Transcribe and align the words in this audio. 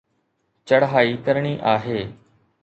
چڙهائي 0.71 1.13
ڪرڻي 1.27 1.53
آهي. 1.73 2.01